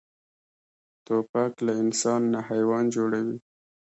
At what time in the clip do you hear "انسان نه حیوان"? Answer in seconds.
1.83-2.85